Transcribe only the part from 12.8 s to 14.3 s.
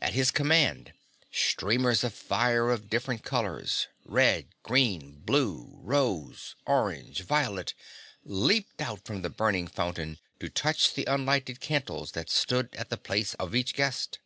the place of each guest.